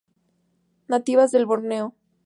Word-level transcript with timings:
Nativas 0.87 1.29
de 1.31 1.45
Borneo. 1.45 1.93